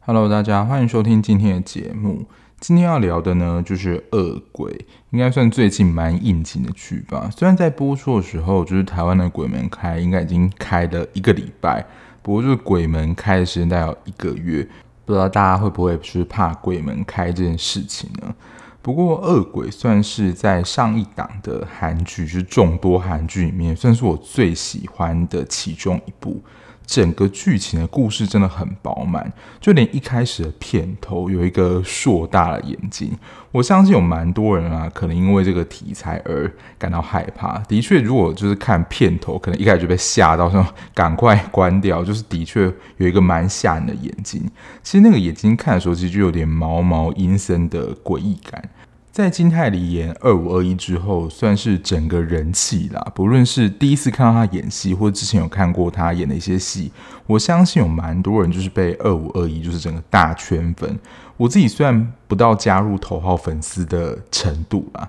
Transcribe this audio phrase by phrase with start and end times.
[0.00, 2.26] Hello，大家欢迎收听今天的节目。
[2.58, 4.70] 今天要聊的呢，就是《恶鬼》，
[5.08, 7.30] 应该算最近蛮应景的剧吧。
[7.34, 11.86] 虽然在播出的时候，就是台湾的鬼门开应该已经开了一个礼拜，
[12.20, 14.68] 不过就是鬼门开的时间大概有一个月，
[15.06, 18.34] 不知道大家会不会是怕鬼门开这件事情呢？
[18.82, 26.40] 不过《恶鬼》算是在上一档的韩剧，就是众多韩剧里面，算是我最喜欢的其中一部。
[26.90, 33.16] 整个剧情的故事真的很饱满，就连一开始的片头有一个硕大的眼睛，
[33.52, 37.58] 我相信有蛮多人啊，可能因为这个题材而感到害怕。
[37.68, 42.02] 的确，如果就是看片头，可能一开始就被吓到，说赶快关掉。
[42.02, 42.62] 就是的确
[42.96, 44.42] 有一个蛮吓人的眼睛，
[44.82, 48.68] 其实那个眼睛看的时候，其实就有点毛毛阴森的诡异感。
[49.12, 53.00] 在金泰梨演二五二一之后，算是整个人气啦。
[53.12, 56.92] 不论是第一次看到他演戏，或者之前有看过他演的一些戏，
[57.26, 60.96] 我相信有蛮多人就是被二五二一就是整个大圈粉。
[61.36, 65.08] 我自己虽然不到加入头号粉丝的程度啦，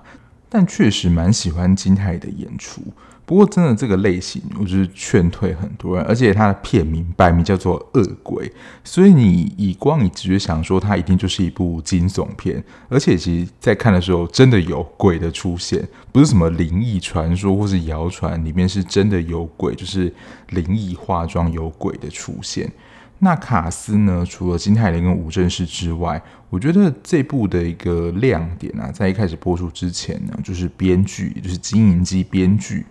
[0.54, 2.82] 但确实蛮喜欢金泰的演出。
[3.24, 6.04] 不过，真的这个类型，我就是劝退很多人。
[6.04, 8.46] 而且，它的片名摆明叫做《恶鬼》，
[8.84, 12.62] 所以你以光你直觉想说，它一定就是一部惊悚片。
[12.90, 20.12] 而且，其实，在看的时候，真的有鬼的出现，不是什么灵异传说或是谣传，里面是真的有鬼，就是
[20.50, 22.70] 灵异化妆有鬼的出现。
[23.24, 24.26] 那卡司呢？
[24.28, 26.20] 除了金泰林跟吴正式之外，
[26.50, 32.84] 我觉得这部的一个亮点啊，在一开始播出之前呢，就是编剧，也就是金银机编剧。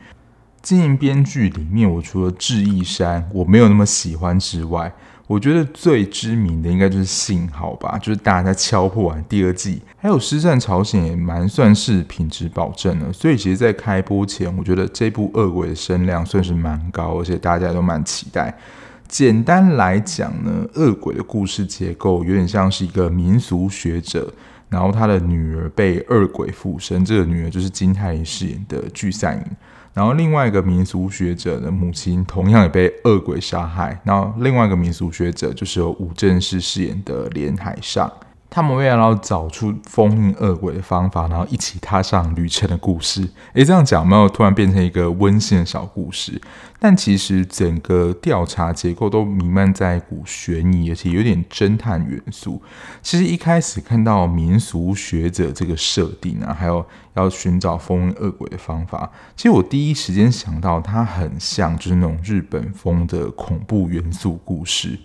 [0.61, 4.89] 经营编剧里面，我除了智异山我没有那么喜欢之外，
[5.27, 13.11] 我觉得最知名的应该就是信号吧，就是大家在敲破完第二季，还有失战朝鲜也蛮算是品质保证的。
[13.11, 18.57] 所以其实，在开播前，我觉得这部恶鬼的声量算是蛮高，而且大家都蛮期待。
[19.11, 24.33] 简单来讲呢，恶鬼的故事结构有点像是一个民俗学者，
[24.69, 29.41] 然后他的女儿被恶鬼附身，这个女儿就是金泰梨饰演的具赛莹。
[29.93, 33.99] 然后另外一个民俗学者的母亲同样也被恶鬼杀害。
[34.05, 38.09] 然后另外一个民俗学者就是由吴正式饰演的连海上。
[38.53, 43.25] 他们为了要找出封印恶鬼的方法，然后一起踏上旅程的故事。
[43.53, 46.39] 诶，这样讲没有突然变成一个温馨的小故事？
[46.77, 52.61] 但其实整个调查结构都弥漫在一股悬疑，而且有点侦探元素。
[53.01, 64.99] 其实一开始看到民俗学者这个设定啊，还有要寻找封印恶鬼的方法，其实我第一时间想到它很像就是那种日本风的恐怖元素故事。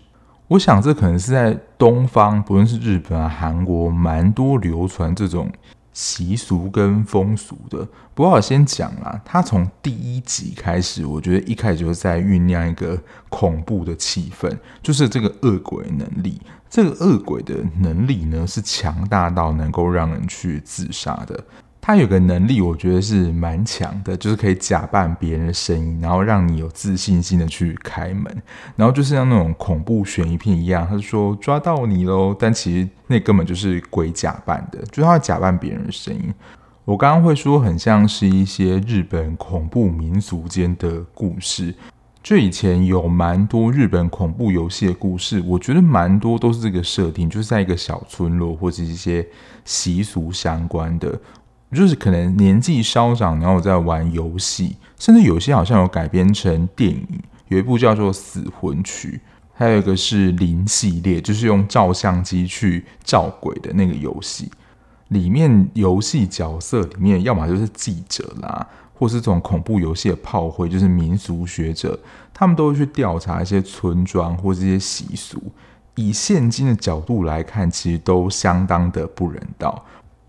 [0.48, 5.50] 我想，这可能是在东方，不论是日本啊、韩国，蛮多流传这种
[5.92, 7.86] 习俗跟风俗的。
[8.14, 12.96] 不过我先讲啦，他从第一集开始，我觉得一开始就在酝酿一个
[13.28, 16.40] 恐怖的气氛，就是这个恶鬼能力。
[16.70, 21.42] 这个恶鬼的能力呢，是强大到能够让人去自杀的。
[21.86, 28.42] 他有个能力，我觉得是蛮强的，就是可以假扮别人的声音，然后让你有自信心的去开门，
[28.74, 36.34] 然后就是像那种恐怖悬疑片一样，他就说抓到你喽，但其实那根本就是鬼假扮的，就是他假扮别人的声音。
[36.84, 41.72] 我刚刚会说很像是一些日本恐怖民俗间的故事，
[42.20, 49.25] 就以前有蛮多日本恐怖游戏的故事，我觉得蛮多都是这个设定，就是在一个小村落或者一些
[49.64, 51.16] 习俗相关的。
[51.72, 57.06] 就是可能年纪稍长，然后在玩游戏，甚至有些好像有改编成电影，
[57.49, 59.21] 有一部叫做《死魂曲》，
[59.53, 64.50] 还有一个是《灵》系列，就是用照相机去照鬼的那个游戏。
[65.09, 71.99] 里面游戏角色里面，要么就是记者啦，或是这种恐怖游戏的炮灰，就是民俗学者，
[72.32, 75.43] 他们都会去调查一些村庄或这些习俗。
[75.94, 79.84] 以现今的角度来看，其实都相当的不人道。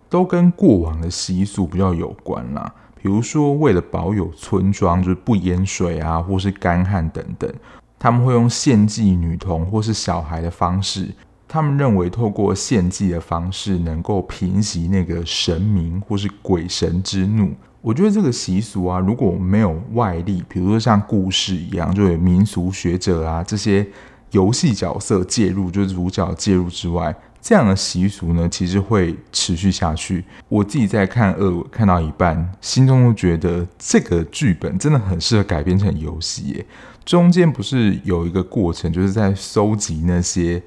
[0.09, 7.51] 都跟过往的习俗比较有关啦，比如说为了保有村庄就是不淹水啊，或是干旱等等，
[7.99, 11.09] 他们会用献祭女童或是小孩的方式。
[11.49, 17.51] 他们认为透过献祭的方式能够平息那个神明或是鬼神之怒。
[17.79, 23.87] 我觉得这个习俗啊，如果没有外力，比如说像故事一样，就有民俗学者啊这些
[24.31, 27.15] 游戏角色介入，就是主角介入之外。
[27.47, 30.21] 这样的习俗呢，其实会持续下去。
[30.49, 36.65] 我自己在看恶鬼看到一半，心中都觉得这个剧本真的很适合改编成游戏耶。
[37.05, 40.61] 中间不是有一个过程，就是在收集那些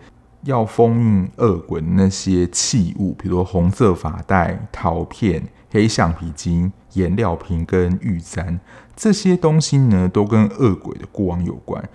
[0.45, 8.59] 要封印恶鬼的那些器物，比如说红色发带、陶片、黑橡皮筋、颜料瓶跟玉簪，
[8.97, 11.87] 这些东西呢，都跟恶鬼的过往有关。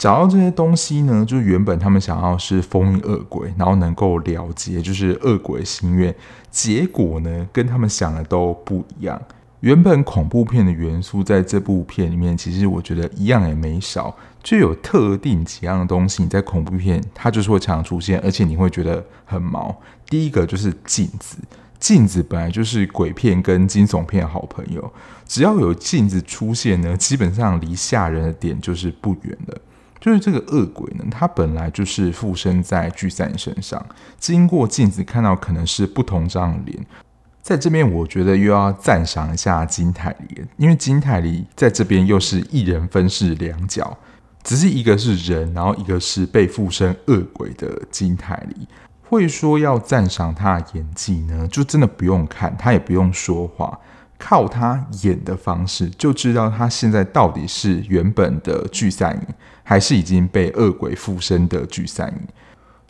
[0.00, 6.14] 找到这些东西呢，就是原本他们想要是封印恶鬼，然后能够了结就是恶鬼心愿。
[6.50, 9.20] 结果呢，跟他们想的都不一样。
[9.60, 19.82] 原本恐怖片的元素在这部片里面，其实我觉得一样也没少，就有特定几样东西，你在恐怖片它就是会常出现，而且你会觉得很毛。
[20.08, 21.36] 第一个就是镜子，
[21.78, 24.90] 镜子本来就是鬼片跟惊悚片好朋友，
[25.26, 29.60] 只要有镜子出现呢，基本上离吓人的点就是不远了。
[30.00, 33.84] 就是这个恶鬼呢，他本来就是附身在具赛身上，
[34.18, 36.86] 经过镜子看到可能是不同张脸。
[37.42, 43.98] 在这边，我觉得又要赞赏一下金泰梨，因为金泰梨在这边又是一人分饰两角，
[44.42, 48.66] 只是一个是人，然后一个是被附身恶鬼的金泰梨。
[49.02, 53.78] 会说要赞赏他的演技呢，就真的不用看，他也不用说话。
[54.18, 59.34] 靠他演的方式就知道他现在到底是原本的聚散影，
[59.70, 62.28] 还是已经被恶鬼附身的聚散营。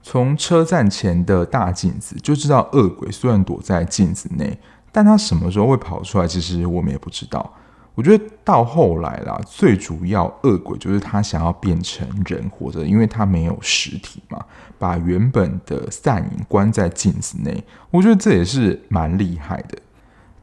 [0.02, 4.58] 从车站前的大镜子就知道，恶鬼虽然躲在镜子内，
[4.90, 7.54] 但他什么时候会跑出来，其实我们也不知道。
[7.94, 14.42] 我觉得到后来啦，最主要恶鬼就是他想要变成人活着，因为他没有实体嘛，
[14.78, 17.62] 把原本的散影关在镜子内。
[17.90, 19.76] 我觉得这也是蛮厉害的。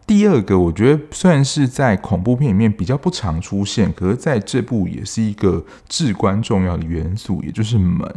[0.08, 8.10] 第二个，我觉得虽然是在恐怖片里面比较不常出现，可是在这部也是一个至关重要的元素，也就是门。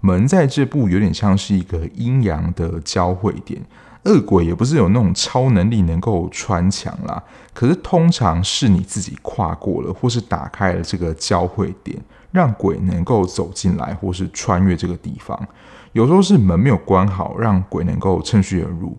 [0.00, 3.62] 门在这部有点像是一个阴阳的交汇点。
[4.04, 11.96] 恶鬼也不是有那种超能力能够穿墙啦，可是通常是你自己跨过了，或是打开了这个交汇点，
[12.32, 15.38] 让鬼能够走进来，或是穿越这个地方。
[15.92, 18.96] 有时候是门没有关好，让鬼能够趁虚而入。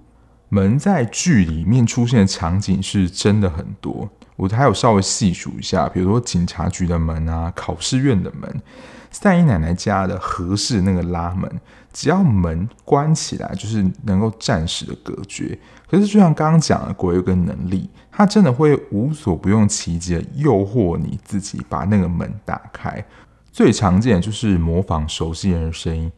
[0.50, 8.62] 门在剧里面出现的场景是真的很多，我还有稍微细数一下，比如说警察局的门啊，考试院的门，
[9.12, 11.50] 三姨奶奶家的合适那个拉门，
[11.94, 15.58] 只要门关起来，就是能够暂时的隔绝。
[15.88, 23.04] 可是就像刚刚讲的，鬼有个能力，它真的会无所不用其极的诱惑你自己把那个门打开。
[23.52, 26.12] 最常见的就是模仿熟悉人的声音。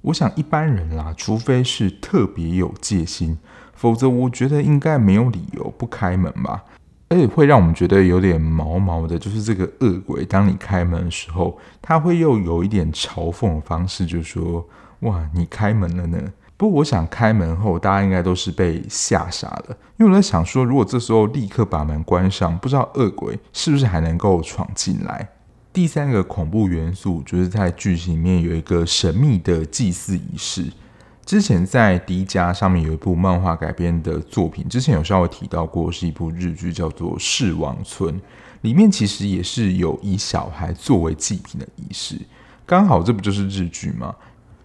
[0.00, 3.38] 我想一般人啦，除非是特别有戒心。
[3.78, 6.64] 否则，我觉得应该没有理由不开门吧。
[7.10, 14.62] 而且会让我们觉得有点毛毛的，就是这个恶鬼，当你开门的时候，他会又有一点嘲讽的方式，就说
[15.00, 16.20] ：“哇，你开门了呢。”
[16.58, 25.28] 不过，我想开门后，大家应该都是被吓傻了，因为我在想说，如果这时候立刻把门关上，不知道恶鬼是不是还能够闯进来。
[25.72, 30.66] 第三个恐怖元素，就是在剧情里面有一个神秘的祭祀仪式。
[31.28, 38.14] 之前在 D 家上面有一部漫画改编的作品，之前有稍微提到过，是一部日剧，叫做《噬王村》，
[38.62, 42.18] 里面其实也是有以小孩作为祭品的仪式。
[42.64, 44.14] 刚好这不就是日剧吗？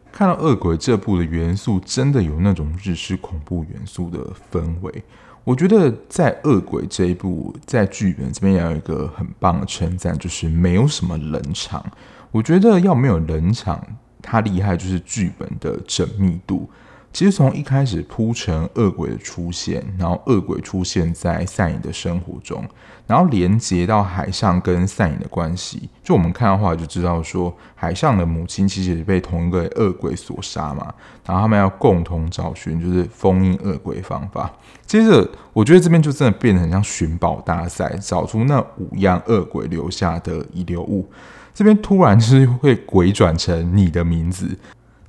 [0.09, 4.19] 看到恶鬼这部的元素，真的有那种日式恐怖元素的
[4.49, 5.03] 氛围。
[5.43, 11.85] 我觉得在恶鬼这一部，在剧本这边也有一个很棒的称赞，就是没有什么冷场。
[12.31, 13.85] 我觉得要没有冷场。
[14.23, 16.67] 他厉害就是剧本的缜密度。
[17.13, 22.67] 其实从一开始铺陈恶鬼的出现，然后恶鬼出现在赛影的生活中，
[23.05, 25.87] 然后连接到海上跟赛影的关系。
[26.03, 30.91] 就我们看的话，就知道说海上的母亲其实也被同一个恶鬼所杀嘛。
[31.23, 34.51] 然后他们要共同找寻就是封印恶鬼方法。
[34.87, 41.07] 接着，我觉得这边就真的变得很像寻宝大赛，找出那五样恶鬼留下的遗留物。
[41.53, 44.57] 这边突然就是会鬼转成你的名字，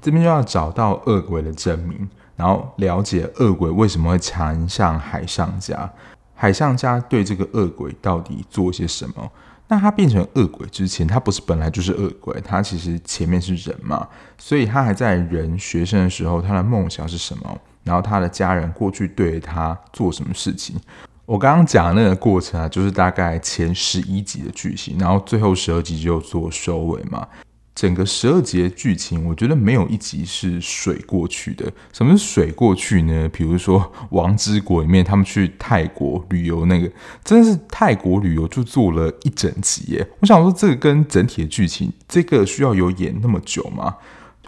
[0.04, 2.06] 这边就要找到恶鬼的真名，
[2.36, 5.90] 然后了解恶鬼为什么会缠上海上家，
[6.34, 9.32] 海上家对这个恶鬼到底做些什么？
[9.66, 14.06] 那他变成恶鬼之前，他不是本来就是恶鬼，他其实前面是人嘛，
[14.36, 17.58] 所以他还在人学生的时候，他的梦想是什么？
[17.82, 20.76] 然后他的家人过去对他做什么事情？
[21.24, 27.26] 我刚刚讲的那个过程啊，就是大概前十一集的剧情，然后最后十二集就做收尾嘛。
[27.74, 31.70] 整个十二集的剧情，我觉得没有一集是水过去的。
[31.92, 33.28] 什么是水过去呢？
[33.32, 36.88] 比如说《王之国》里面，他们去泰国旅游，那个
[37.24, 40.06] 真的是泰国旅游就做了一整集耶。
[40.20, 43.96] 我想说，这个跟整体的剧情，这个需要有演那么久吗？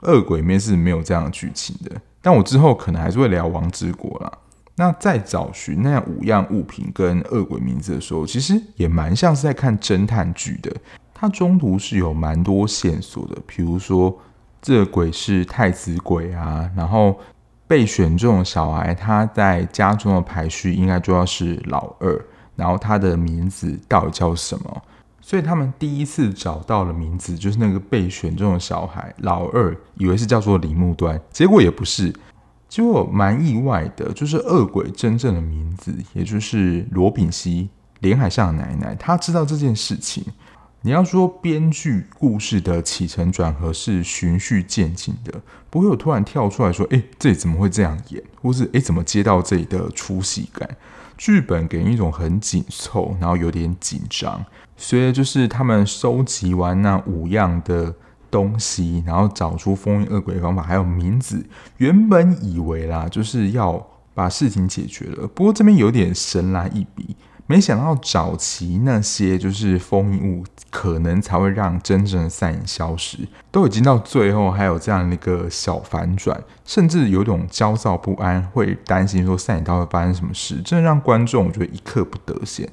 [0.02, 1.90] 恶鬼里面是没有这样的剧情的。
[2.22, 4.30] 但我之后可能还是会聊《王之国》啦。
[4.76, 10.70] 那在找寻那五样物品跟恶鬼名字的时候，其实也蛮像是在看侦探剧的。
[11.18, 14.14] 它中途是有蛮多线索的，比如说
[14.60, 17.18] 这个鬼是太子鬼啊，然后
[17.66, 22.22] 被选中的小孩，他在家中的排序应该就要是老二，
[22.54, 24.82] 然后他的名字到底叫什么？
[25.22, 32.14] 所以他们第一次找到了名字就是那个被选中的小孩老二，以为是叫做李木端，结果也不是。
[32.68, 37.70] 结果蛮意外的，就是恶鬼真正的名字，也就是罗炳熙，
[38.00, 40.22] 连海上的奶奶，她知道这件事情。
[40.86, 50.76] 你要说编剧故事的起承转合是循序渐进的，不会有突然跳出来说：“哎，这里怎么会这样演？”或是“哎，怎么接到这里的出戏感？”
[51.18, 54.46] 剧本给人一种很紧凑，然后有点紧张。
[54.76, 57.92] 所以就是他们收集完那五样的
[58.30, 61.44] 东西，然后找出封印恶鬼的方法，还有名字。
[61.78, 65.26] 原本以为啦，就是要把事情解决了。
[65.26, 67.16] 不过这边有点神来一笔。
[67.48, 73.18] 没想到找齐那些就是封印物，可能才会让真正的赛影消失。
[73.52, 82.68] 都已经到最后，还有这样一个小反转，甚至有种焦躁不安，会担心说赛影到底发生什么事，真的让观众我觉得一刻不得闲。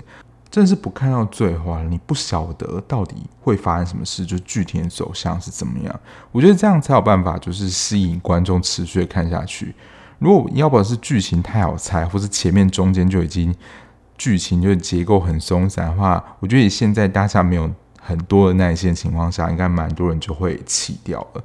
[0.49, 5.99] 真的是不看到最后，你不晓得到底会发生什么事，就具体的走向是怎么样。
[6.31, 9.75] 我觉得这样才有办法，就是吸引观众持续的看下去。
[10.17, 13.53] 如果要不是剧情太好猜，或是前面中间就已经。
[14.23, 21.43] 剧情就是结构很松散的话，我觉得现在大家没有很多的耐心情况下，应该蛮多人就会弃掉了。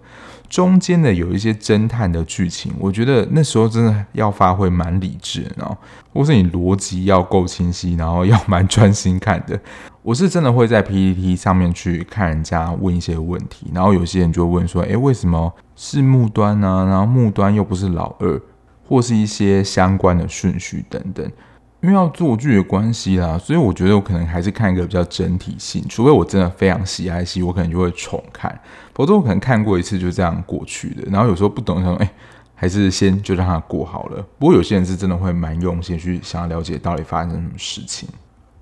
[0.49, 5.76] 中间的有一些侦探的剧情，我觉得那时候真的要发挥蛮理智的，然后
[6.14, 9.61] 或是你逻辑要够清晰，然后要蛮专心看的。
[10.02, 16.87] 我是真的会在 PPT 上面去看人家问一些问题，然后有些人就问说：“诶，为什么是木端呢？
[16.88, 18.40] 然后木端又不是老二，
[18.87, 21.28] 或是一些相关的顺序等等。”
[21.80, 25.85] 因为要做剧的关系啦，所以我觉得我可能还是看一个比较整体性。
[25.88, 28.61] 除非我真的非常喜爱戏，我可能就会重看。
[28.94, 31.04] 否则我可能看过一次就这样过去的。
[31.08, 32.11] 然后有时候不懂，想哎，
[32.56, 34.26] 还是先就让它过好了。
[34.38, 38.08] 不过有些人是真的会蛮用心去想要了解到底发生什么事情。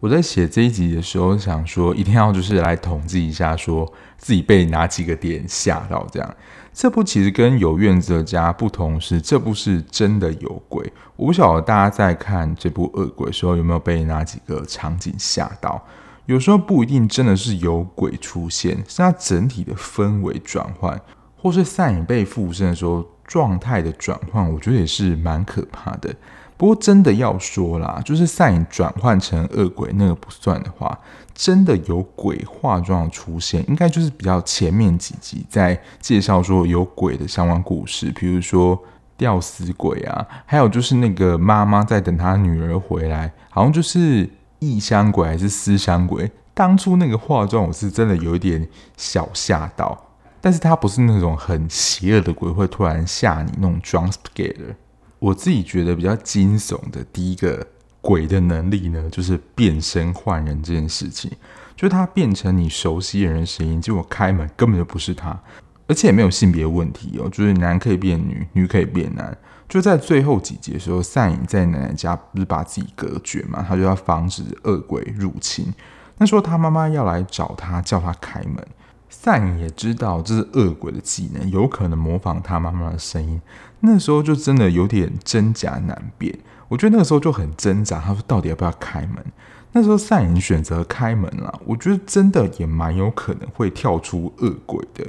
[0.00, 6.36] 我在写这一集的时候想说，一定要就是来统计一下，说自己被哪几个点吓到这样。
[6.72, 10.92] 这部其实跟有院子的家不同是，这部是真的有鬼。
[11.16, 15.82] 我不晓得大家在看这部恶鬼的时候有没有被哪几个场景吓到。
[16.26, 21.00] 有时候不一定真的是有鬼出现，是它整体的氛围转换，
[21.36, 26.14] 或是赛影被附身的时候状态的转换，我觉得也是蛮可怕的。
[26.56, 30.98] 不过真的要说啦，就是赛影转换成恶鬼那个不算的话，
[31.34, 38.82] 真的有鬼化妆出现，应该就是比较前面几集在介绍说有鬼的相关故事，比如说
[39.18, 46.30] 吊死鬼啊，还有就是那个妈妈在等她女儿回来，好像就是异乡鬼还是思乡鬼。
[46.54, 50.06] 当初那个化妆我是真的有一点小吓到，
[50.40, 54.74] 但是他不是那种很邪恶的鬼，会突然吓你那种 jump scare。
[55.18, 57.66] 我自己觉得比较惊悚的第一个
[58.00, 61.30] 鬼的能力呢，就是变身换人这件事情。
[61.74, 65.38] 就是他变成你熟悉的人的声音，结果开门根本就不是他，
[65.86, 69.36] 而且也没有性别问题哦，就是男可以变女，女可以变男。
[69.68, 75.70] 就在最后几集的时候，赛影在奶奶家不是把自己隔绝嘛，他就要防止恶鬼入侵。
[76.16, 78.66] 那时候他妈妈要来找他，叫他开门。
[79.10, 83.38] 赛影也知道这是恶鬼的技能，有可能模仿他妈妈的声音。
[83.80, 86.36] 那时候就真的有点真假难辨。
[86.68, 88.00] 我觉得那个时候就很挣扎。
[88.00, 89.24] 他说到底要不要开门？
[89.72, 91.60] 那时候赛影选择开门了。
[91.64, 95.04] 我觉得真的也蛮有可能会跳出恶鬼的。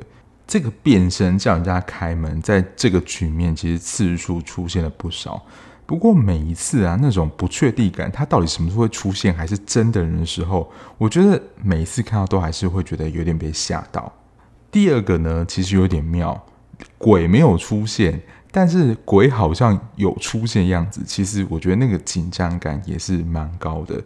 [0.46, 5.44] 这个变身叫人家开门，在这个局面其实次数出现了不少。
[5.86, 14.12] 不过每一次啊，那种不确定感，他到底什么时候会出现，还是真的人的时候，我觉得每一次看到都还是会觉得有点被吓到。
[14.70, 16.46] 第二个呢，其实有点妙，
[16.98, 21.01] 鬼没有出现，但是鬼好像有出现样子。
[21.06, 24.01] 其实我觉得那个紧张感也是蛮高的。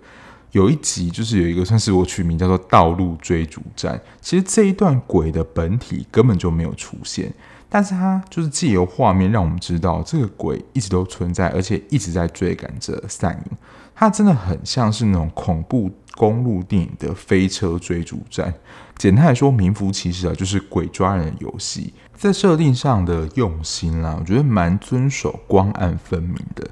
[0.51, 7.33] 有一集就是有一个算是我取名叫做“道路追逐战”，其实这一段鬼的本体根本就没有出现。
[7.73, 13.57] 但是它就是借由画面让我们知道，这个鬼一直都存在，而且一直在追赶着赛影。
[13.95, 18.53] 它真的很像是那种恐怖公路电影的飞车追逐战。
[18.97, 21.93] 简单来说，名副其实啊，就是鬼抓人游戏。
[22.13, 26.67] 在设定上的用心啦，我觉得蛮遵守光暗分明的。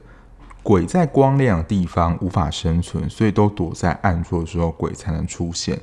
[0.61, 5.79] 鬼在光亮的地方无法生存，所以都躲在暗处的时候，鬼才能出现。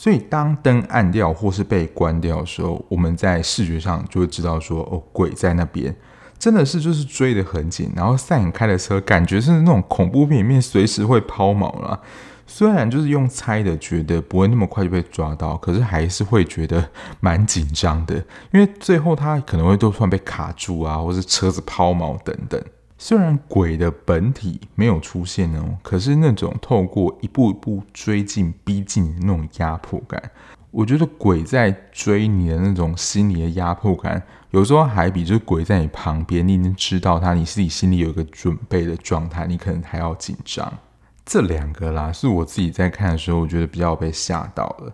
[0.00, 5.92] 所以，当灯暗掉或是被关掉的时候，我们在视觉上就会知道说，哦，鬼在那边，
[6.38, 7.90] 真的是就是追得很紧。
[7.96, 12.00] 然后赛影开的车，感觉是那种恐怖片里面随时会抛锚了。
[12.46, 16.88] 虽然就是用猜的，觉得不会那么快就被抓到，可是还是会觉得
[17.18, 18.14] 蛮紧张的，
[18.52, 22.62] 因为最后他可能会都突然被卡住啊，或是车子抛锚等等。
[23.00, 30.20] 虽然鬼的本体没有出现哦，可是那种透过一步一步追近、逼近的那种压迫感，
[30.72, 40.70] 我觉得鬼在追你的那种心理的压迫感，有时候还比就是鬼在你旁边，你已经知道他，你自己心里有一个准备的状态，你可能还要紧张。
[41.24, 44.92] 这两个啦，是我自己在看的时候，我觉得比较被吓到了。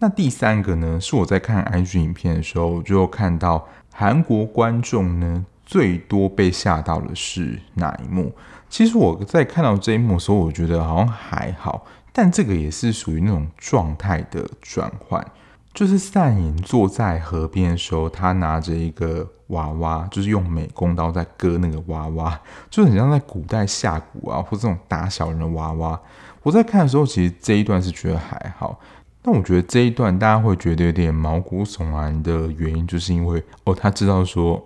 [0.00, 5.46] 那第三个呢，是我在看 IG 影片的时候，我就看到韩国观众呢。
[5.64, 8.32] 最多被吓到的是哪一幕？
[8.68, 15.24] 其实我在看到这一幕的时候，我觉得好像还好，但这个也是属于那种状态的转换。
[15.72, 22.40] 就是善隐坐在河边的时候，他拿着一个娃娃，就是用美工刀在割那个娃娃，
[22.70, 26.00] 就很像在古代下蛊啊，或这种打小人的娃娃。
[26.42, 28.78] 我在看的时候，其实这一段是觉得还好，
[29.22, 34.62] 但我觉得这一段大家会觉得有点毛骨悚然的原因，就是因为哦，他知道说。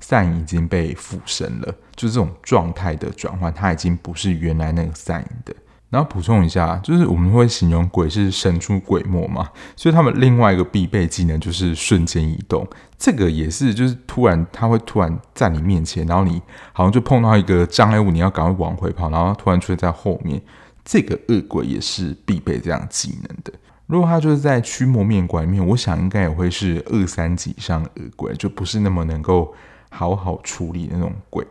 [0.00, 5.54] 善已经被附身了，就是这种状态的转换，它已经不是原来那个善的。
[5.90, 12.68] 然后补充一下，就是我们会形容鬼是神出鬼没嘛，所以他们另外一个必备技能就是瞬间移动。
[12.98, 16.42] 这个也是，就是突然他会突然在你面前，然后你
[16.74, 20.42] 好像就碰到一个障碍物，你要赶快往回跑，然后突然出现在后面。
[20.84, 23.52] 这个恶鬼也是必备这样技能的。
[23.86, 29.54] 如果他就是在驱魔面馆里面，我想应该也会是二三级以上恶鬼，就不是那么能够。
[29.90, 31.46] 好好处理那种鬼，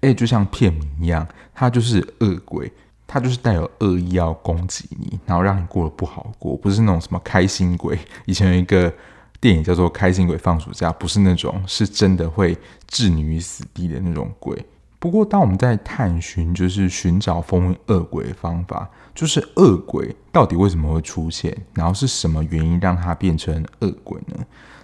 [0.00, 2.72] 哎，就像片名一样，他就是恶鬼，
[3.06, 7.98] 他就是带有恶意要攻击你，然后让你过得不好过，不是那种什么开心鬼。
[8.26, 8.92] 以前有一个
[9.40, 12.56] 电影叫做《开心鬼放暑假》，不是那种，是真的会
[12.86, 14.64] 置你于死地的那种鬼。
[14.98, 24.36] 不过，当我们在探寻，就是寻找封印恶鬼的方法，就是恶鬼到底为什么会出现，然后是什么原因让它变成恶鬼呢？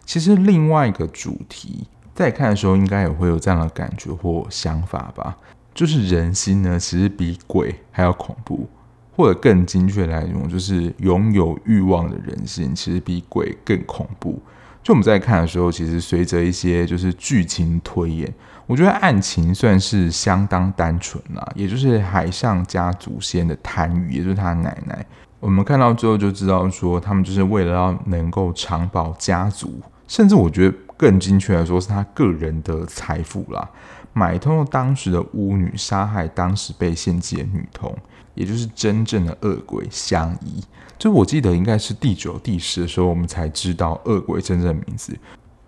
[0.04, 1.86] 其实另外一个主题。
[2.16, 5.36] 在看的时候，应该也会有这样的感觉或想法吧。
[5.74, 8.66] 就是人心呢，其实比鬼还要恐怖，
[9.14, 14.40] 或者更精确来说，就是拥有欲望的人心，其实比鬼更恐怖。
[14.82, 18.32] 就我们在看的时候，其实随着一些就是剧情推演，
[18.66, 21.46] 我觉得案情算是相当单纯啦。
[21.54, 25.04] 也就是海上家祖先的贪欲，也就是他奶奶。
[25.40, 30.74] 我们看到之后就知道说，他们就是为了要能够长保家族，甚至我觉得。
[30.96, 33.68] 更精确来说，是他个人的财富啦，
[34.12, 37.96] 买通了当时的巫女，杀害当时被献祭的女童，
[38.34, 40.62] 也就是真正的恶鬼相依。
[40.98, 45.14] 就我记得应该是第九、第十的时候，我们才知道恶鬼真正的名字。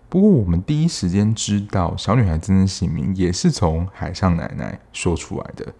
[0.09, 5.71] 不过我们第一时间知道小女孩真正姓名，也是从海上奶奶说出来的。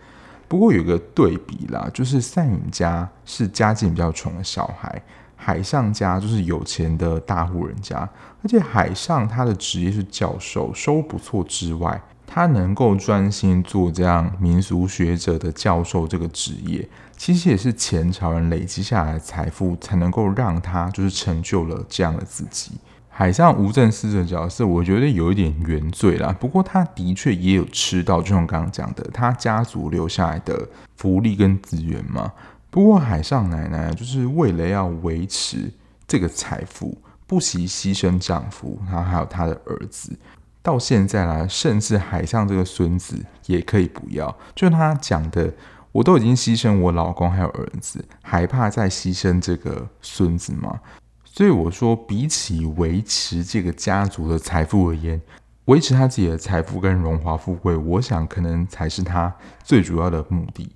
[0.47, 5.01] 不过有个对比啦，就是善影家是家境比较穷的小孩。
[5.41, 7.97] 海上家就是有钱的大户人家，
[8.43, 22.73] 而且海上他的职业是教授，收入不错之外，他能够专心做这样民俗学者的教授这个职业，其实也是前朝人累积下来的财富，才能够让他就是成就了这样的自己。
[23.07, 32.31] 海上无正司的角色，我觉得有一点原罪啦，不过他的确也有吃到，就像刚刚讲的，他家族留下来的福利跟资源嘛。
[32.69, 35.71] 不过海上奶奶就是为了要维持
[36.07, 40.17] 这个财富，不惜牺牲丈夫，然后还有她的儿子。
[40.61, 44.37] 到现在来，甚至海上这个孙子也可以不要。
[44.53, 45.51] 就他讲的，
[45.93, 50.81] 我都已经牺牲我老公还有儿子，还怕再牺牲这个孙子吗？
[51.23, 55.19] 所以我说，比起维持这个家族的财富而言，
[55.65, 60.69] 维持他自己的财富跟荣华富贵，我想可能才是他最主要的目的。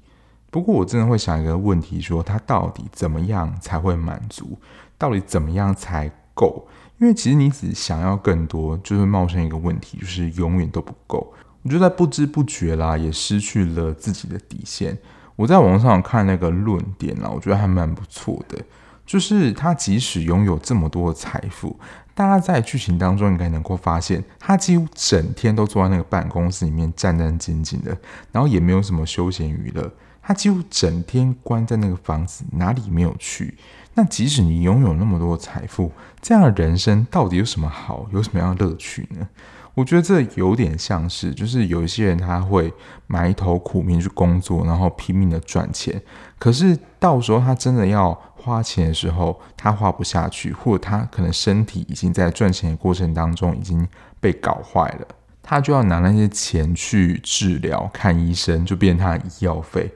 [0.54, 4.56] 不过我真的会想一个问题：说他到底怎么样才会满足？
[5.00, 6.68] 到底怎么样才够？
[7.00, 11.34] 因为其实你只想要更多，就会冒生一个问题，就是永远都不够。
[11.64, 14.96] 我就在不知不觉啦，也失去了自己的底线。
[15.36, 18.64] 我在网上看那个论点啦，我觉得还蛮不错的。
[19.08, 21.76] 就是他即使拥有这么多的财富，
[22.14, 27.98] 大家在剧情当中应该能够发现，他几乎整天都坐在那个办公室里面战战兢兢的，
[28.32, 29.92] 然后也没有什么休闲娱乐。
[30.24, 33.58] 他几乎整天关在那个房子，哪里没有去？
[33.94, 38.08] 那即使你拥有那么多财富，这样的人生到底有什么好？
[38.14, 39.28] 有什么样的乐趣呢？
[39.76, 42.72] 我觉得这有点像是，就是有一些人他会
[43.08, 46.02] 埋头苦命去工作，然后拼命的赚钱，
[46.40, 53.88] 可是到时候他真的要花钱的时候，他花不下去，或者他可能身体已经在赚钱的过程当中已经
[54.20, 55.08] 被搞坏了，
[55.42, 59.92] 他就要拿那些钱去治疗、看医生，就变成他的医药费。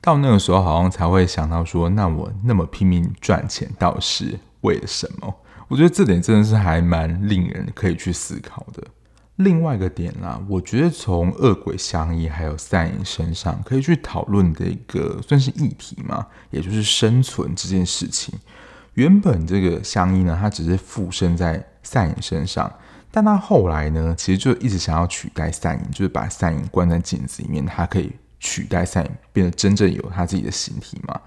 [0.00, 5.34] 到那个时候好像才会想到说，那我那么拼命赚钱，到底是为了什么？
[5.68, 8.82] 我觉得这点真的是还蛮令人可以去思考的。
[9.36, 18.38] 另外一个点啦，我觉得从恶鬼相依还有赛影身上可以去讨论的一个算是议题嘛，也就是生存这件事情。
[18.94, 22.70] 原本这个相依呢，他只是附身在赛影身上，
[23.10, 31.20] 但他后来呢，其实就一直想要取代赛影，就是把赛影关在镜子里面，他可以取代赛，变得真正有他自己的形体嘛。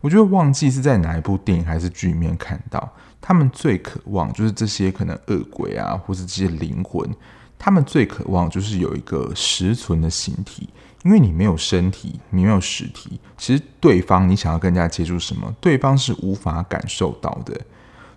[0.00, 2.88] 我觉得忘记是在哪一部电影还是剧里面看到，
[3.20, 7.10] 他们最渴望就是这些可能恶鬼啊，或是这些灵魂。
[7.58, 10.68] 他们最渴望就是有一个实存的形体，
[11.02, 17.60] 因为你没有身体，你没有实体，其实对方你想要跟人家接触什么，对方是无法感受到的。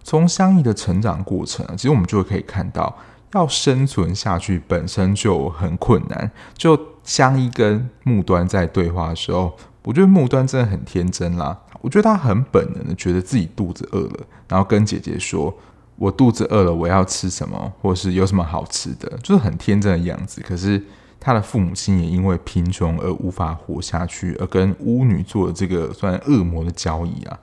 [0.03, 2.95] 从相应的成长过程，其实我们就可以看到，
[3.33, 6.29] 要生存下去本身就很困难。
[6.55, 15.53] 就相依跟木端在对话的时候，我觉得木端真的很天真啦，我觉得他很本能的觉得自己肚子饿了，然后跟姐姐说。
[15.97, 20.41] 我肚子饿了，我要吃什么，或是有什么好吃的，就是很天真的样子。
[20.41, 20.83] 可是
[21.19, 27.39] 他的父母亲也因为贫穷而无法活下去，而跟巫女做了这个算恶魔的交易啊。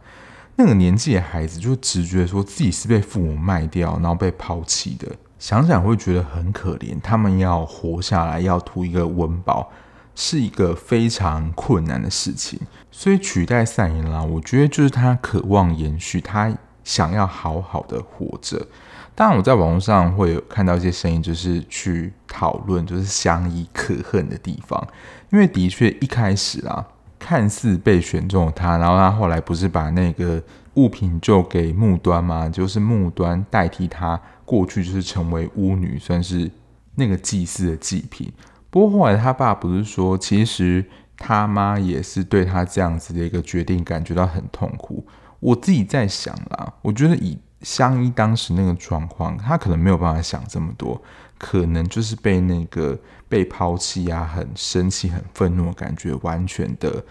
[0.56, 5.06] 那个年纪的孩子就直觉说自己是被父母卖掉，然后被抛弃的。
[5.38, 9.70] 想想会觉得很可怜，他们要活下来，要图一个温饱，
[10.14, 12.58] 是一个非常困难的事情。
[12.90, 16.52] 所以取代赛颖啦，我觉得就是他渴望延续他。
[16.84, 18.66] 想要好好的活着，
[19.14, 24.82] 当然我在网络上会有看到一些声音，就是去讨论，就是相依可恨的地方。
[25.28, 26.86] 因为的确一开始啊，
[27.18, 30.42] 看似被选中他，然后他后来不是把那个
[30.76, 32.48] 物品就给木端吗？
[32.48, 36.50] 就是木端代替他过去，就是成为巫女，算是
[36.94, 38.32] 那个祭祀的祭品。
[38.70, 40.82] 不过后来他爸不是说，其实
[41.18, 45.06] 他妈也是对他这样子的一个决定感觉到很痛苦。
[45.38, 51.00] 我自己在想啦，我觉得以相依当时那个状况，他可能没有办法想这么多，
[51.36, 57.04] 可能就是被那个被抛弃啊，很生气、很愤怒的感觉完全的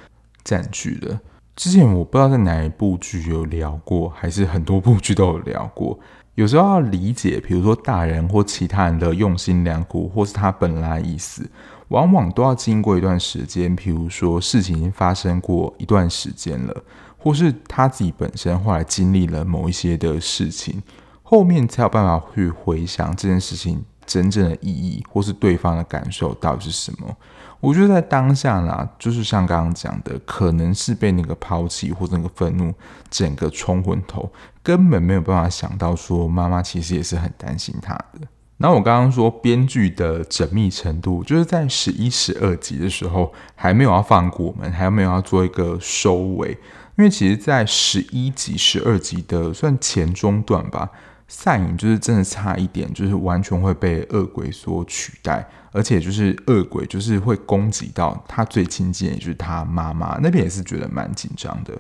[0.43, 1.19] 占据了。
[1.56, 6.00] 之前我不知道在哪一部剧有聊过，还是很多部剧都有聊过。
[6.38, 11.50] 有时候要理解，比如说大人或其他人的用心良苦，或是他本来意思，
[11.88, 13.76] 往往都要经过一段时间。
[13.76, 16.84] 比如说事情已经发生过一段时间了。
[17.17, 20.84] 或是他自己本身后来经历了某一些的事情，
[21.23, 27.17] 后面才有办法去回想这件事情真正的意义，或是对方的感受到底是什么。
[27.60, 32.71] 我觉得在当下啦，就是像刚刚讲的，可能是被那个抛弃或者那个愤怒
[33.10, 34.32] 整个冲昏头，
[34.67, 38.27] 根本没有办法想到说妈妈其实也是很担心他的。
[38.58, 46.49] 那我刚刚说编剧的缜密程度，就是在十一、十二集的时候还没有要放过我们，还没有要做一个收尾。
[46.97, 50.89] 因为其实，在十一集、十二集的算前中段吧，
[51.30, 55.47] 赛影就是真的差一点，就是完全会被恶鬼所取代，
[55.78, 61.72] 而且就是恶鬼就是会攻击到他最亲近，也就是他妈妈那边也是觉得蛮紧张的。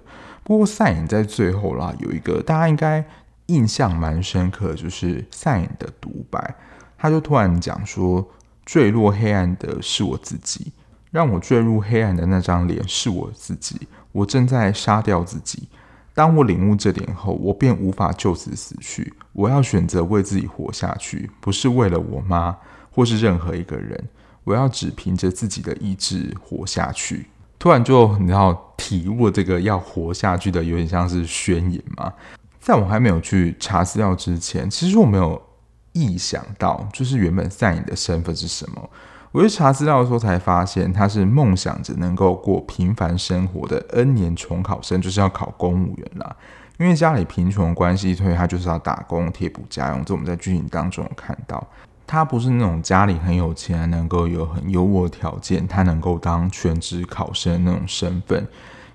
[0.43, 3.03] 不过赛影在最后啦，有一个大家应该
[3.47, 6.55] 印象蛮深刻，就是赛影的独白，
[6.95, 8.23] 他就突然讲说
[8.63, 10.71] ：“坠落黑暗的是我自己，
[11.09, 15.67] 让我坠入黑暗的那张脸是我自己。”我正在杀掉自己。
[16.13, 19.13] 当我领悟这点后，我便无法就此死去。
[19.33, 22.55] 我要选择为自己活下去，不是为了我妈
[22.97, 24.03] 或是任何一个人。
[24.43, 27.27] 我要只凭着自己的意志活下去。
[27.59, 32.11] 突然就你知道体悟这个要活下去的，有点像是宣言嘛。
[32.59, 35.39] 在我还没有去查资料之前，其实我没有
[35.91, 38.89] 意想到，就是原本赛影的身份是什么。
[39.31, 46.35] 我去查资料的时候才发现，他是梦想着能够过平凡生活的 N 年重考生，就是要考公务员啦。
[46.79, 50.05] 因为家里贫穷关系，所以他就是要打工贴补家用。
[50.05, 51.67] 这我们在剧情当中有看到，
[52.07, 58.47] 他不是那种家里很有钱，能够有很优渥条件，他能够当全职考生那种身份。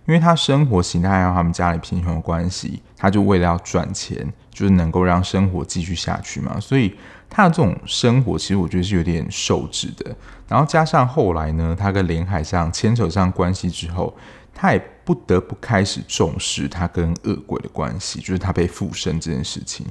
[0.06, 6.92] 因为他生活形态有他们家里贫穷的关系，他就为了要赚钱，就是能够让生活继续下去嘛，所以。
[7.34, 10.14] 他的这种生活，其实我觉得是有点受制的。
[10.46, 14.14] 然后加上后来呢，他跟连海相牵扯上关系之后，
[14.54, 19.86] 他也不得不开始重视他跟恶鬼的关系，就是他被附身这件事情。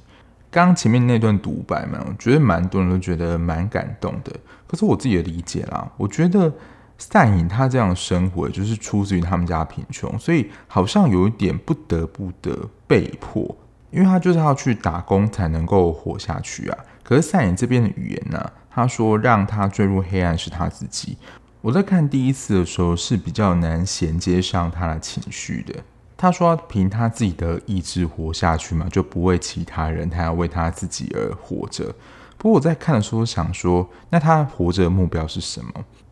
[0.51, 4.31] 刚前面那段独白嘛，我觉得蛮多人都觉得蛮感动的。
[4.67, 6.53] 可是我自己的理解啦，我觉得
[6.97, 13.55] 赛颖他这样的生活，就是出自于他们家贫穷，所以好像有一点不得不的被迫，
[13.91, 16.77] 因为他就是要去打工才能够活下去啊。
[17.01, 21.17] 可是赛颖这边的语言呢、他说让他坠入黑暗是他自己。
[21.61, 25.75] 我在看第一次的时候是比较难衔接上他的情绪的。
[26.21, 31.91] 他说凭他自己的意志活下去嘛，就不为其他人，他要为他自己而活着。
[32.37, 35.71] 不过我在看的时候想说，那他活着的目标是什么？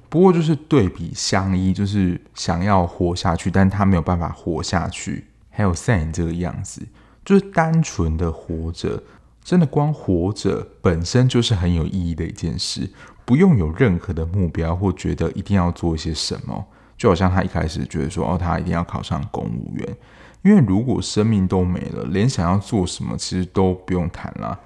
[0.10, 5.28] 不过就是对比相依，就是想要活下去，但他没有办法活下去。
[5.52, 6.82] 还有赛颖这个样子，
[7.24, 9.04] 就是单纯的活着，
[9.44, 12.90] 真的光活着本身就是很有意义的一件事，
[13.26, 16.66] 不用有任何的目标或觉得一定要做一些什么。
[17.00, 19.98] 就好像他一开始觉得说，哦，他一定要考上公务员，
[20.44, 24.60] 因为如果生命都没了，连想要做什么其实都不用谈了。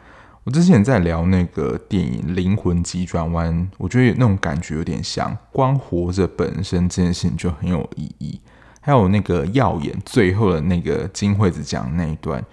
[0.43, 8.41] 我之前在聊那个电影《灵魂急转弯》，我觉得那种感觉有点像，光活着本身这件事情就很有意义。
[8.82, 12.43] 还有那个耀眼最后的那个金惠子讲的那一段，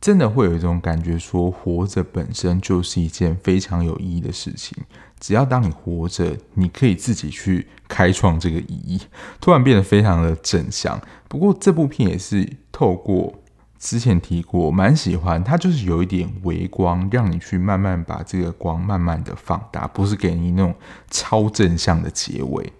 [0.00, 4.78] 真的会有一种感觉，说活着本身就是一件非常有意义的事情。
[5.24, 9.00] 只要当你活着，你可以自己去开创这个意义，
[9.40, 11.00] 突然变得非常的正向。
[11.28, 13.34] 不过这部片也是透过
[13.78, 20.74] 之前提过，蛮喜欢它，就是有一点微光，让你去慢慢把这个光慢慢的放大，不是给你那种
[21.10, 22.70] 超正向的结尾。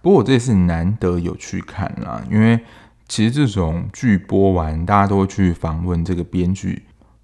[0.00, 2.58] 不过我这次难得有去看啦，因为
[3.06, 6.82] 其实这种剧播完，大家都会去访问这个编剧，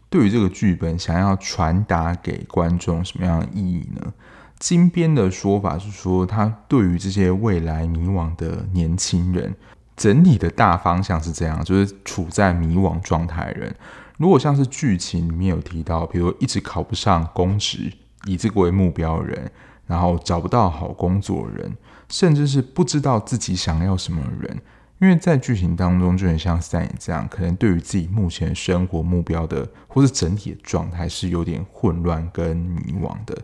[0.09, 4.13] 对于这个剧本想要传达给观众什么样的意义呢？
[4.59, 9.55] 金编的说法是说，他对于这些未来迷惘的年轻人，
[9.97, 13.75] 整体的大方向是这样，就是处在迷惘状态人。
[14.17, 17.93] 如果像是剧情里面有提到，比如一直考不上公职，
[18.25, 19.49] 以这个为目标的人，
[19.87, 21.77] 然后找不到好工作的人，
[22.09, 24.61] 甚至是不知道自己想要什么人，
[24.99, 33.39] 因为在剧情当中就很像赛颖这样，可能对于自己目前生活目标的或是整体的状态是有点混乱跟迷惘的。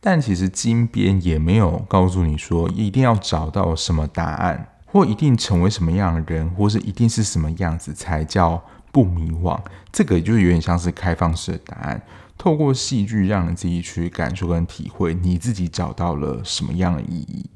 [0.00, 9.58] 但其实金边也没有告诉你说一定要找到什么答案，或一定成为什么样的人，或是一定是什么样子才叫不迷惘。
[9.90, 12.00] 这个就是有点像是开放式的答案，
[12.38, 17.50] 透过戏剧让你自己去感受跟体会，你自己找到了什么样的意义。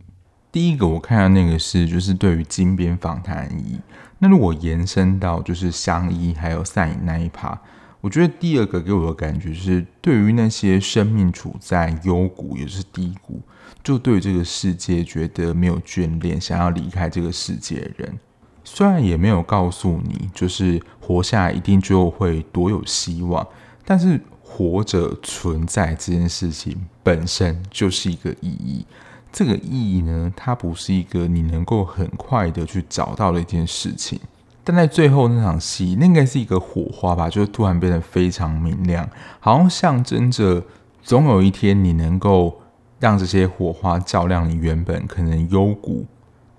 [0.50, 3.80] 第一个我看到那个是就是对于金边访谈意义，
[4.18, 7.58] 那如果延伸到就是相依还有赛那一趴。
[8.02, 13.40] 我觉得第二个给我的感觉是，对于那些生命处在幽谷也就是低谷，
[13.84, 18.18] 就对这个世界觉得没有眷恋，想要离开这个世界的人，
[18.64, 23.46] 虽然也没有告诉你，就是活下来一定就会多有希望，
[23.84, 28.84] 但是活着存在这件事情本身就是一个意义。
[29.30, 34.20] 这个意义呢，它不是一个你能够很快的去找到的一件事情。
[34.64, 39.08] 但在最后那场戏，那应该是一个火花吧，就突然变得非常明亮，
[39.40, 40.62] 好像象征着
[41.02, 42.60] 总有一天你能够
[43.00, 46.06] 让这些火花照亮你原本可能幽谷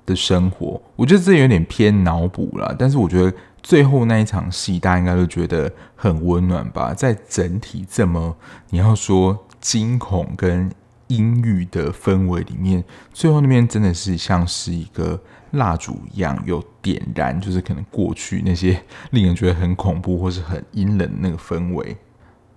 [0.05, 0.81] 的生活。
[0.97, 6.93] 我觉得这有点偏脑补了，但是我觉得最后那一场戏，大家应该都觉得很温暖吧。
[6.93, 8.35] 在整体这么
[8.71, 10.69] 你要说惊恐跟
[11.07, 15.21] 阴郁的氛围里面，最后那边真的是像是一个。
[15.53, 18.79] 蜡烛一样有点燃，就是可能过去那些
[19.11, 21.97] 令人觉得很恐怖或是很阴冷的那个氛围。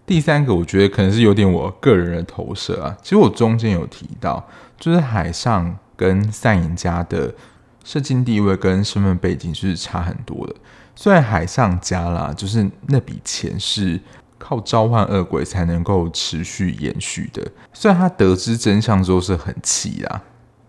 [0.05, 2.97] 第三个，我觉得可能是有点我个人的投射啊。
[3.03, 4.47] 其实我中间有提到，
[4.79, 7.35] 就是海上跟赛颖家的
[7.85, 10.55] 社经地位跟身份背景是差很多的。
[10.95, 14.01] 虽然海上家啦，就是那笔钱是
[14.39, 17.47] 靠召唤恶鬼才能够持续延续的。
[17.73, 20.23] 虽然他得知真相之后是很气啊。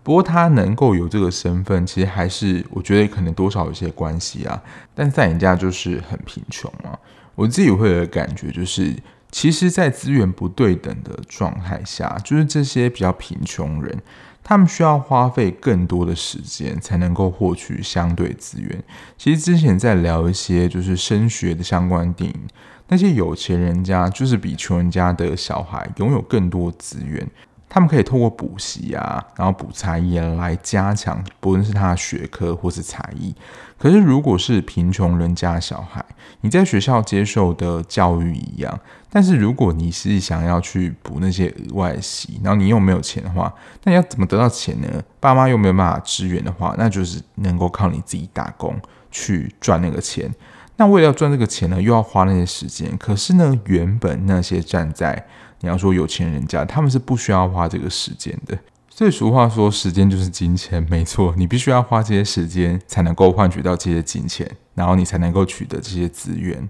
[0.07, 4.63] 不过他能够有这个身份，其实还是我觉得可能多少有些关系啊。
[4.95, 6.97] 但赛颖家就是很贫穷嘛，
[7.35, 8.95] 我自己会有感觉，就是
[9.29, 14.01] 其实，在资源不对等的状态下，就是这些比较贫穷人，
[14.41, 18.81] 他们需要花费更多的时间才能够获取相对资源。
[19.17, 22.39] 其实之前在聊一些就是升学的相关电影，
[22.87, 27.29] 那些有钱人家就是比穷人家的小孩拥有更多资源。
[27.69, 33.35] 他们可以透过补习啊，然后补才艺来加强，不论是他的学科或是才艺。
[33.77, 36.03] 可是，如果是贫穷人家的小孩，
[36.41, 38.79] 你在学校接受的教育一样，
[39.11, 43.53] 但是如果你是想要去补那些额外习，然后你又没有钱的话，
[43.83, 44.87] 那你要怎么得到钱呢？
[45.19, 48.75] 爸妈又没有办法支援的话，那就是能够靠你自己打工
[49.11, 50.33] 去赚那个钱。
[50.77, 52.95] 那为了要赚这个钱呢，又要花那些时间。
[52.97, 55.27] 可是呢，原本那些站在
[55.61, 58.57] 你要说有钱人家，他们是不需要花这个时间的。
[58.89, 61.33] 所以俗话说，时间就是金钱，没错。
[61.37, 66.67] 你必须要花这些时间，才能够换取到这些金钱，然后你才能够取得这些资源。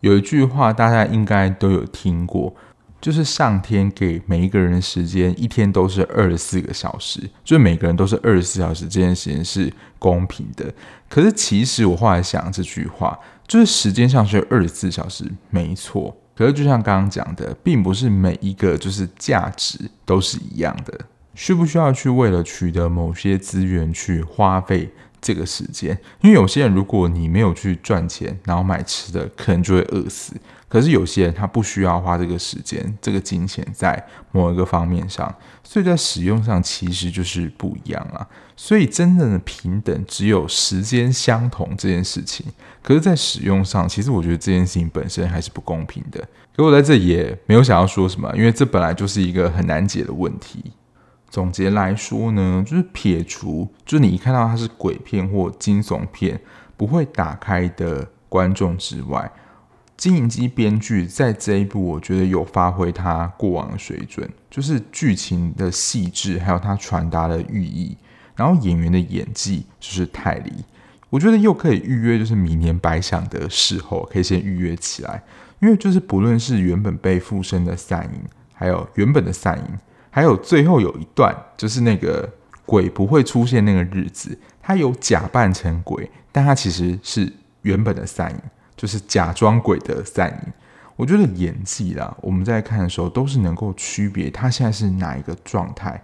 [0.00, 2.54] 有一句话，大家应该都有听过：
[3.00, 10.70] 就是上天给每一个人的时间，一天都是二十四个小时，就是每个人都是二十四小时，这件事情是公平的。
[11.08, 16.14] 可是其实我后来想这句话，就是时间上是二十四小时，没错。
[16.40, 20.98] 可是就像刚刚讲的，并不是每一个就是价值都是一样的。
[21.34, 25.90] 需不需要去为了取得某些资源去花费这个时间？
[26.22, 30.32] 因为有些人，如果你没有去赚钱，然后买吃的，可能就会饿死。
[30.66, 38.26] 可是有些人他不需要花这个时间、这个金钱在某一个方面上，所以在使用上其实就是不一样啊。
[38.62, 42.44] 所以真正的平等只有时间相同这件事情。
[42.82, 46.22] 可是，在使用上，其实我觉得这件事情本身还是不公平的。
[46.54, 50.72] 可我在这也没有想要说什么，因为这本来就是一个很难解的问题。
[51.30, 56.38] 总结来说呢，就是撇除，就是你一看到它是鬼片或惊悚片
[56.76, 59.32] 不会打开的观众之外，
[59.96, 67.96] 金银姬编剧在这一部，我觉得有发挥他过往的水准，就是剧情的细致，还有他传达的寓意，
[68.34, 70.52] 然后演员的演技就是泰梨，
[71.08, 75.22] 我觉得又可以预约，就是明年百想的时候可以先预约起来，
[75.60, 78.20] 因为就是不论是原本被附身的散银，
[78.54, 79.78] 还有原本的散银。
[80.12, 82.28] 还有最后有一段，就是那个
[82.66, 88.36] 鬼不会出现那个日子，他有假扮成鬼，但他其实是原本的散银，
[88.76, 90.52] 就是假装鬼的散银。
[90.96, 96.02] 我觉得演技啦，我们在看的时候都是能够区别他现在是哪一个状态，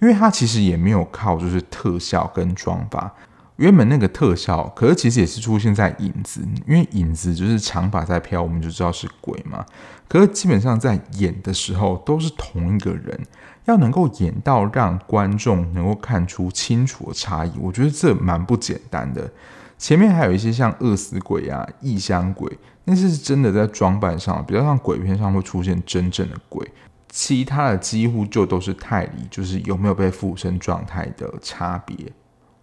[0.00, 3.12] 因为他其实也没有靠就是特效跟妆发。
[3.56, 9.66] 原本那个特效，可是其实也是出现在影子，因为影子就是长发在飘，我们就知道是鬼嘛。
[10.06, 13.20] 可是基本上在演的时候都是同一个人，
[13.64, 19.28] 要能够演到让观众能够看出清楚的差异，我觉得这蛮不简单的。
[19.76, 26.64] 前面还有一些像饿死鬼啊、异乡鬼，那是真的在装扮上比较像鬼片上会出现真正的鬼，
[27.08, 31.96] 其他的几乎就都是泰迪，就是有没有被附身状态的差别。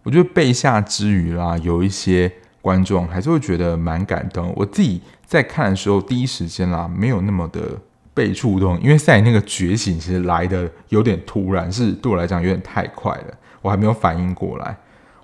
[0.02, 2.32] 我觉得被吓之余啦，有一些
[2.62, 4.52] 观众还是会觉得蛮感动。
[4.56, 7.60] 我自己在看的时候，第一时间啦，没有那么的
[8.14, 14.76] 被触动，因为赛那个觉醒其实来的有点突然，是对我来讲有点太快了，我还没有反应过来。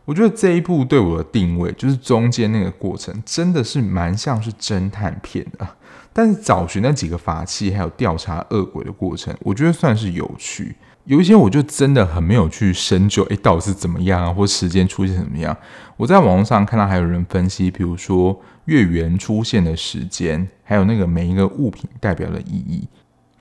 [0.05, 5.67] 我觉得这一部对我的定位，就是中间那个过程，真的是蛮像是侦探片的。
[6.13, 10.77] 但是找寻那几个法器，还有调查恶鬼的过程，我觉得算是有趣。
[11.05, 15.57] 有一些我就真的很没有去深究，诶，到底是怎么样啊，或时间出现怎么样？
[15.97, 22.87] 我在网络上看到还有人分析，比如说月圆出现的时间，还有那个每一个物品代表的意义，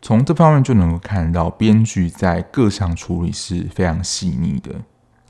[0.01, 4.73] 从这方面就能够看到编剧在各项处理是非常细腻的。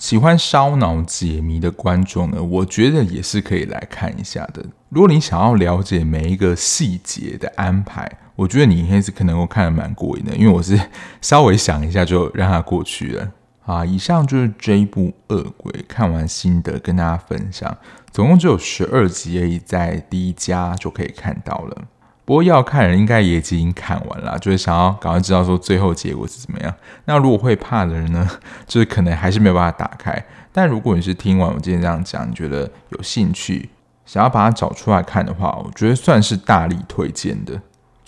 [0.01, 4.65] 喜欢烧脑解谜的观众呢，我觉得也是可以来看一下的。
[4.89, 10.75] 如果你想要了解每一个细节的安排，我觉得你应该是可能会看得蛮过瘾的，因为我是
[11.21, 13.31] 稍微想一下就让它过去了。
[13.63, 17.77] 啊，以上就是这一部《恶鬼》看完心得跟大家分享，
[18.11, 21.77] 总共只有十二集而已，在第一家就可以看到了。
[22.23, 26.73] 不过要看人应该也已经看完了，就是想要赶快知道说最后结果是怎么样。
[27.05, 28.29] 那如果会怕的人呢，
[28.67, 30.23] 就是可能还是没有办法打开。
[30.53, 33.69] 但如果你是听完我今天这样讲，你觉得有兴趣，
[34.05, 37.59] 想要把它找出来看的话，我觉得算是大力推荐的。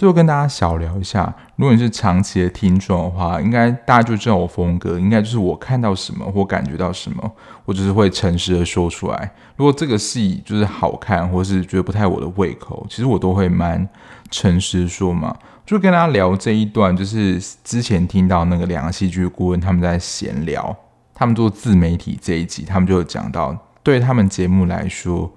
[0.03, 7.31] 最后跟大家小聊一下，如果你是长期的听众的话，应该大家就知道我风格，应该就是我看到什么或感觉到什么，
[7.63, 9.31] 我就是会诚实的说出来。
[9.55, 13.87] 如果这个戏就是好看，或是觉得不太我的胃口，其实我都会蛮
[14.29, 15.33] 诚实的说嘛。
[15.65, 20.75] 就跟大家聊这一段，就是之前听到那个两个戏剧顾问他们在闲聊，
[21.13, 25.31] 他们做自媒体这一集，他们就讲到，对他们节目来说。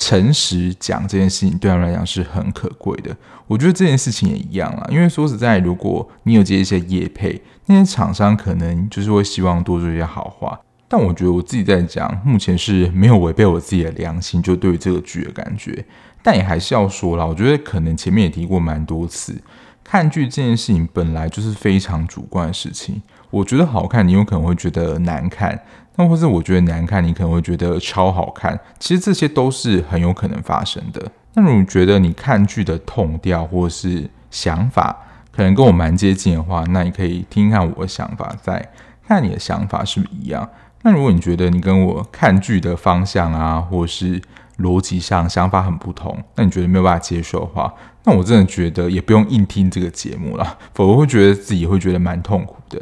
[0.00, 3.14] 诚实讲这件事情对他们来讲是很可贵的，
[3.46, 4.88] 我觉得这件事情也一样啦。
[4.90, 10.58] 因为说实在，如果你有接一些业配，那些厂商可能就是会希望多说一些好话。
[10.88, 15.84] 但我觉得我自己在讲，目前是没有违背我自己的良心，就对于这个剧的感觉。
[16.22, 19.38] 但也还是要说啦，我觉得可能前面也提过蛮多次，
[19.84, 23.02] 看剧这件事情本来就是非常主观的事情。
[23.30, 25.58] 我觉得好看，你有可能会觉得难看。
[25.96, 28.58] 那或是我觉得难看，你可能会觉得超好看。
[28.78, 31.10] 其实这些都是很有可能发生的。
[31.34, 34.96] 那如果你觉得你看剧的痛调或是想法
[35.30, 38.68] 可能跟我蛮接近的话，那你可以听听看我的想法，再
[39.06, 40.48] 看你的想法是不是一样。
[40.82, 44.20] 那如果你觉得你跟我看剧的方向啊，或是
[44.58, 47.72] 逻辑上想法很不同，那你觉得没有办法接受的话，
[48.04, 52.80] 那我真的觉得也不用硬听这个节目了，否则会觉得自己会觉得蛮痛苦的。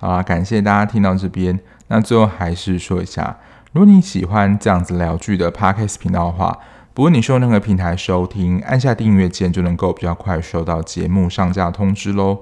[0.00, 1.58] 好啦，感谢大家听到这边。
[1.88, 3.36] 那最后还是说一下，
[3.72, 6.58] 如果你喜欢这样子聊剧的 Podcast 频道的话，
[6.94, 12.38] 不论你是用任何平台收听，按下订阅键就能够比较快收到节目上架通知喽。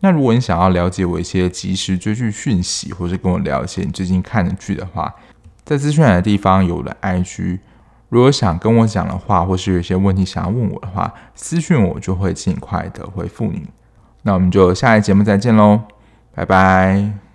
[0.00, 5.14] 那如果你想要了解我一些即时追剧讯息，或是跟我聊一些你最近看的剧的话，
[5.64, 7.58] 在资讯栏的地方有我的 IG。
[8.08, 13.66] 如果想跟我讲的话，或是有一些问题想要问我的话，私讯我就会尽快的回复你。
[14.22, 15.80] 那我们就下一节目再见喽，
[16.34, 17.31] 拜拜。